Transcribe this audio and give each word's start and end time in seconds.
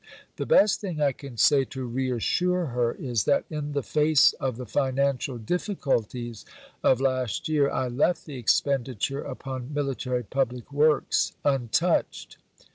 The 0.37 0.47
best 0.47 0.81
thing 0.81 0.99
I 0.99 1.11
can 1.11 1.37
say 1.37 1.63
to 1.65 1.83
reassure 1.83 2.65
her 2.73 2.93
is 2.95 3.25
that 3.25 3.45
in 3.51 3.73
the 3.73 3.83
face 3.83 4.33
of 4.39 4.57
the 4.57 4.65
financial 4.65 5.37
difficulties 5.37 6.43
of 6.81 6.99
last 6.99 7.47
year 7.47 7.69
I 7.69 7.87
left 7.87 8.25
the 8.25 8.39
expenditure 8.39 9.21
upon 9.21 9.71
military 9.75 10.23
public 10.23 10.73
works 10.73 11.33
untouched. 11.45 12.37